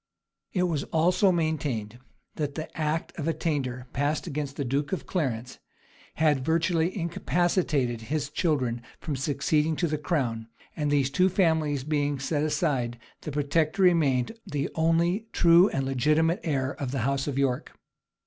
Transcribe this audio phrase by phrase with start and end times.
[0.51, 1.99] It was also maintained
[2.33, 5.59] that the act of attainder passed against the duke of Clarence,
[6.15, 12.17] had virtually incapacitated his children from succeeding to the crown; and these two families being
[12.17, 17.37] set aside, the protector remained the only true and legitimate heir of the house of
[17.37, 17.75] York.